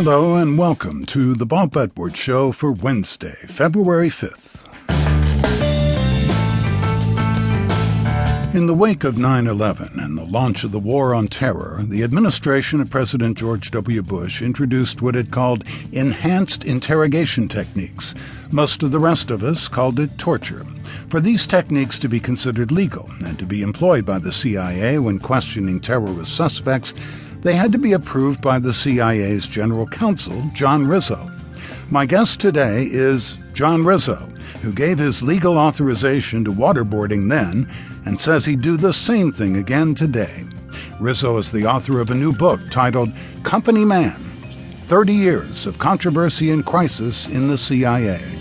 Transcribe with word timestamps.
Hello 0.00 0.36
and 0.36 0.56
welcome 0.56 1.04
to 1.06 1.34
the 1.34 1.44
Bob 1.44 1.76
Edwards 1.76 2.16
Show 2.16 2.52
for 2.52 2.70
Wednesday, 2.70 3.34
February 3.48 4.10
5th. 4.10 4.54
In 8.54 8.68
the 8.68 8.74
wake 8.74 9.02
of 9.02 9.18
9 9.18 9.48
11 9.48 9.98
and 9.98 10.16
the 10.16 10.22
launch 10.22 10.62
of 10.62 10.70
the 10.70 10.78
War 10.78 11.16
on 11.16 11.26
Terror, 11.26 11.82
the 11.82 12.04
administration 12.04 12.80
of 12.80 12.90
President 12.90 13.36
George 13.36 13.72
W. 13.72 14.00
Bush 14.00 14.40
introduced 14.40 15.02
what 15.02 15.16
it 15.16 15.32
called 15.32 15.64
enhanced 15.90 16.64
interrogation 16.64 17.48
techniques. 17.48 18.14
Most 18.52 18.84
of 18.84 18.92
the 18.92 19.00
rest 19.00 19.32
of 19.32 19.42
us 19.42 19.66
called 19.66 19.98
it 19.98 20.16
torture. 20.16 20.64
For 21.08 21.18
these 21.18 21.44
techniques 21.44 21.98
to 21.98 22.08
be 22.08 22.20
considered 22.20 22.70
legal 22.70 23.10
and 23.24 23.36
to 23.40 23.44
be 23.44 23.62
employed 23.62 24.06
by 24.06 24.20
the 24.20 24.32
CIA 24.32 25.00
when 25.00 25.18
questioning 25.18 25.80
terrorist 25.80 26.36
suspects, 26.36 26.94
they 27.42 27.54
had 27.54 27.72
to 27.72 27.78
be 27.78 27.92
approved 27.92 28.40
by 28.40 28.58
the 28.58 28.72
CIA's 28.72 29.46
general 29.46 29.86
counsel, 29.86 30.42
John 30.54 30.86
Rizzo. 30.86 31.30
My 31.90 32.06
guest 32.06 32.40
today 32.40 32.88
is 32.90 33.36
John 33.52 33.84
Rizzo, 33.84 34.16
who 34.62 34.72
gave 34.72 34.98
his 34.98 35.22
legal 35.22 35.58
authorization 35.58 36.44
to 36.44 36.52
waterboarding 36.52 37.28
then 37.28 37.68
and 38.04 38.20
says 38.20 38.44
he'd 38.44 38.62
do 38.62 38.76
the 38.76 38.92
same 38.92 39.32
thing 39.32 39.56
again 39.56 39.94
today. 39.94 40.44
Rizzo 41.00 41.38
is 41.38 41.52
the 41.52 41.66
author 41.66 42.00
of 42.00 42.10
a 42.10 42.14
new 42.14 42.32
book 42.32 42.60
titled 42.70 43.12
Company 43.42 43.84
Man 43.84 44.24
30 44.88 45.12
Years 45.12 45.66
of 45.66 45.78
Controversy 45.78 46.50
and 46.50 46.64
Crisis 46.64 47.28
in 47.28 47.48
the 47.48 47.58
CIA. 47.58 48.37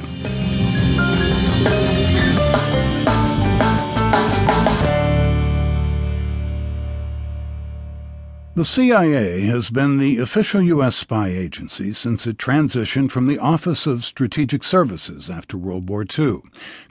The 8.57 8.65
CIA 8.65 9.41
has 9.41 9.69
been 9.69 9.99
the 9.99 10.17
official 10.17 10.63
U.S. 10.63 10.95
spy 10.95 11.27
agency 11.27 11.93
since 11.93 12.25
it 12.25 12.39
transitioned 12.39 13.11
from 13.11 13.27
the 13.27 13.37
Office 13.37 13.85
of 13.85 14.03
Strategic 14.03 14.63
Services 14.63 15.29
after 15.29 15.55
World 15.59 15.87
War 15.87 16.03
II. 16.03 16.37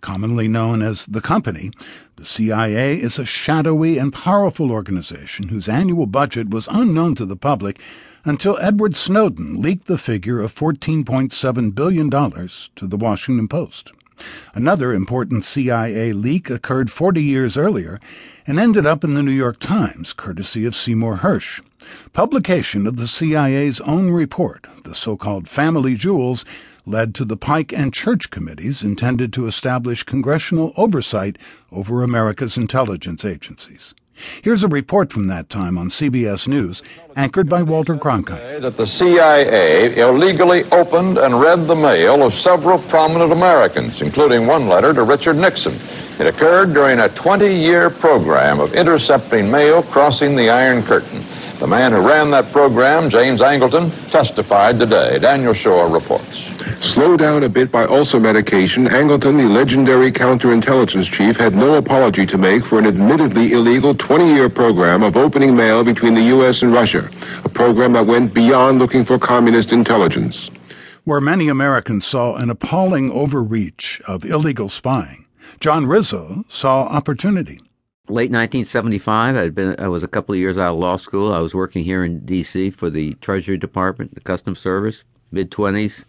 Commonly 0.01 0.47
known 0.47 0.81
as 0.81 1.07
the 1.07 1.21
Company, 1.21 1.73
the 2.15 2.25
CIA 2.25 3.01
is 3.01 3.19
a 3.19 3.25
shadowy 3.25 3.99
and 3.99 4.13
powerful 4.13 4.71
organization 4.71 5.49
whose 5.49 5.69
annual 5.69 6.07
budget 6.07 6.51
was 6.51 6.69
unknown 6.71 7.17
to 7.17 7.27
the 7.27 7.35
public 7.35 7.81
until 8.25 8.57
Edward 8.61 8.95
Snowden 8.95 9.61
leaked 9.61 9.89
the 9.89 9.99
figure 9.99 10.39
of 10.39 10.55
$14.7 10.55 11.75
billion 11.75 12.09
to 12.11 12.87
the 12.87 12.97
Washington 12.97 13.49
Post. 13.49 13.91
Another 14.55 14.93
important 14.93 15.45
CIA 15.45 16.13
leak 16.13 16.51
occurred 16.51 16.91
40 16.91 17.23
years 17.23 17.57
earlier 17.57 18.01
and 18.47 18.59
ended 18.59 18.87
up 18.87 19.05
in 19.05 19.15
the 19.15 19.23
New 19.23 19.33
York 19.33 19.59
Times, 19.59 20.13
courtesy 20.13 20.65
of 20.65 20.77
Seymour 20.77 21.19
Hersh. 21.19 21.61
Publication 22.13 22.87
of 22.87 22.97
the 22.97 23.07
CIA's 23.07 23.81
own 23.83 24.11
report, 24.11 24.67
the 24.85 24.95
so 24.95 25.17
called 25.17 25.49
Family 25.49 25.95
Jewels, 25.95 26.45
led 26.85 27.15
to 27.15 27.25
the 27.25 27.37
Pike 27.37 27.73
and 27.73 27.93
Church 27.93 28.31
committees 28.31 28.83
intended 28.83 29.33
to 29.33 29.47
establish 29.47 30.05
congressional 30.05 30.73
oversight 30.77 31.37
over 31.73 32.03
America's 32.03 32.57
intelligence 32.57 33.25
agencies. 33.25 33.95
Here's 34.43 34.63
a 34.63 34.69
report 34.69 35.13
from 35.13 35.29
that 35.29 35.51
time 35.51 35.77
on 35.77 35.89
CBS 35.89 36.49
News, 36.49 36.83
anchored 37.17 37.49
by 37.49 37.63
Walter 37.63 37.97
Cronkite. 37.97 38.61
That 38.63 38.77
the 38.77 38.87
CIA 38.87 39.97
illegally 39.97 40.65
opened 40.71 41.19
and 41.19 41.41
read 41.41 41.67
the 41.67 41.77
mail 41.77 42.23
of 42.23 42.35
several 42.35 42.79
prominent 42.79 43.33
Americans, 43.33 44.01
including 44.01 44.47
one 44.47 44.69
letter 44.69 44.95
to 44.95 45.03
Richard 45.03 45.37
Nixon. 45.37 45.79
It 46.19 46.27
occurred 46.27 46.73
during 46.73 47.01
a 47.01 47.09
20 47.11 47.55
year 47.55 47.91
program 47.91 48.61
of 48.61 48.73
intercepting 48.73 49.51
mail 49.51 49.83
crossing 49.83 50.35
the 50.35 50.49
Iron 50.49 50.83
Curtain. 50.83 51.26
The 51.59 51.67
man 51.67 51.93
who 51.93 52.01
ran 52.01 52.31
that 52.33 52.53
program, 52.53 53.09
James 53.09 53.41
Angleton, 53.41 53.91
testified 54.11 54.79
today. 54.79 55.19
Daniel 55.19 55.55
Schorr 55.55 55.89
reports. 55.89 56.51
Slowed 56.83 57.21
down 57.21 57.45
a 57.45 57.49
bit 57.49 57.73
by 57.73 57.87
ulcer 57.87 58.21
medication, 58.21 58.87
Angleton, 58.87 59.39
the 59.39 59.49
legendary 59.49 60.13
counterintelligence 60.13 61.11
chief, 61.11 61.39
had 61.39 61.55
no 61.55 61.77
apology 61.77 62.27
to 62.27 62.37
make 62.37 62.67
for 62.67 62.79
an 62.79 62.87
admittedly 62.87 63.53
illegal 63.53 63.95
20 63.95 64.35
year 64.35 64.51
program 64.51 65.03
of 65.03 65.17
opening 65.17 65.57
mail 65.57 65.83
between 65.83 66.13
the 66.13 66.25
U.S. 66.25 66.61
and 66.61 66.75
Russia, 66.75 67.09
a 67.43 67.49
program 67.49 67.95
that 67.95 68.05
went 68.05 68.35
beyond 68.35 68.79
looking 68.79 69.07
for 69.07 69.19
communist 69.19 69.73
intelligence. 69.73 70.51
Where 71.05 71.23
many 71.23 71.49
Americans 71.49 72.07
saw 72.07 72.35
an 72.35 72.51
appalling 72.51 73.11
overreach 73.11 74.03
of 74.07 74.27
illegal 74.27 74.69
spying, 74.69 75.25
John 75.59 75.87
Rizzo 75.87 76.45
saw 76.51 76.83
opportunity 76.83 77.63
late 78.09 78.31
1975. 78.31 79.37
I'd 79.37 79.55
been 79.55 79.77
I 79.79 79.89
was 79.89 80.03
a 80.03 80.09
couple 80.09 80.35
of 80.35 80.39
years 80.39 80.59
out 80.59 80.75
of 80.75 80.79
law 80.79 80.97
school. 80.97 81.33
I 81.33 81.39
was 81.39 81.55
working 81.55 81.85
here 81.85 82.05
in 82.05 82.25
D.C. 82.25 82.71
for 82.71 82.91
the 82.91 83.15
Treasury 83.15 83.57
Department, 83.57 84.15
the 84.15 84.21
Customs 84.21 84.59
Service. 84.59 85.03
Mid 85.33 85.51
20s, 85.51 86.05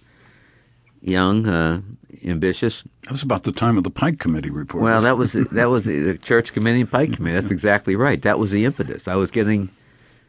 young, 1.01 1.47
uh, 1.47 1.81
ambitious. 2.23 2.83
That 3.03 3.11
was 3.11 3.23
about 3.23 3.43
the 3.43 3.51
time 3.51 3.77
of 3.77 3.83
the 3.83 3.89
Pike 3.89 4.19
Committee 4.19 4.51
report. 4.51 4.83
Well, 4.83 5.01
that 5.01 5.17
was 5.17 5.33
that 5.33 5.69
was 5.69 5.85
the 5.85 6.17
Church 6.21 6.53
Committee 6.53 6.81
and 6.81 6.91
Pike 6.91 7.13
Committee. 7.13 7.39
That's 7.39 7.51
exactly 7.51 7.95
right. 7.95 8.21
That 8.21 8.39
was 8.39 8.51
the 8.51 8.65
impetus. 8.65 9.07
I 9.07 9.15
was 9.15 9.31
getting 9.31 9.69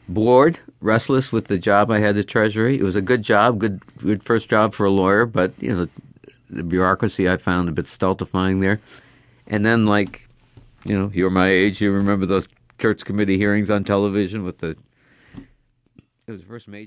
bored, 0.08 0.58
restless 0.80 1.32
with 1.32 1.46
the 1.46 1.58
job 1.58 1.90
I 1.90 1.98
had 1.98 2.10
at 2.10 2.14
the 2.16 2.24
Treasury. 2.24 2.78
It 2.78 2.82
was 2.82 2.96
a 2.96 3.02
good 3.02 3.22
job, 3.22 3.58
good 3.58 3.82
good 3.98 4.22
first 4.22 4.48
job 4.48 4.74
for 4.74 4.86
a 4.86 4.90
lawyer, 4.90 5.26
but 5.26 5.52
you 5.60 5.74
know, 5.74 5.88
the 6.48 6.62
bureaucracy 6.62 7.28
I 7.28 7.36
found 7.36 7.68
a 7.68 7.72
bit 7.72 7.88
stultifying 7.88 8.60
there. 8.60 8.80
And 9.46 9.64
then, 9.64 9.86
like 9.86 10.27
you 10.88 10.98
know, 10.98 11.10
you're 11.12 11.30
my 11.30 11.48
age. 11.48 11.80
You 11.82 11.92
remember 11.92 12.24
those 12.24 12.48
church 12.78 13.04
committee 13.04 13.36
hearings 13.36 13.68
on 13.68 13.84
television 13.84 14.42
with 14.42 14.58
the. 14.58 14.76
It 16.26 16.32
was 16.32 16.40
the 16.40 16.46
first 16.46 16.66
major. 16.66 16.86